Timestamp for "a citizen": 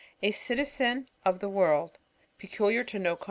0.23-1.09